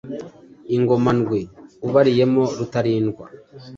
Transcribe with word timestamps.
Ingoma 0.75 1.11
ndwi 1.17 1.41
ubariyemo 1.87 2.43
Rutalindwa, 2.57 3.25